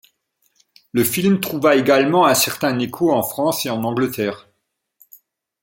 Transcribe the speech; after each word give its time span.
Le 0.93 1.03
film 1.03 1.39
trouva 1.39 1.75
également 1.75 2.25
un 2.25 2.33
certain 2.33 2.79
écho 2.79 3.13
en 3.13 3.21
France 3.21 3.67
et 3.67 3.69
en 3.69 3.83
Angleterre. 3.83 4.47